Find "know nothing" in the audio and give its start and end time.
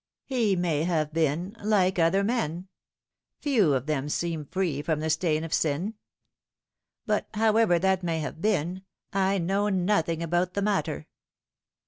9.37-10.23